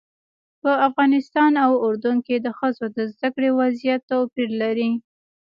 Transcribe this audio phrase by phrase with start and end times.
[0.61, 4.89] په افغانستان او اردن کې د ښځو د زده کړې وضعیت توپیر لري.